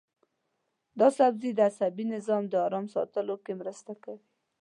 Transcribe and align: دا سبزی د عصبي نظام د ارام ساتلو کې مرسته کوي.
دا 0.99 1.07
سبزی 1.17 1.51
د 1.55 1.59
عصبي 1.69 2.05
نظام 2.13 2.43
د 2.49 2.53
ارام 2.67 2.85
ساتلو 2.95 3.35
کې 3.45 3.53
مرسته 3.61 3.91
کوي. 4.03 4.23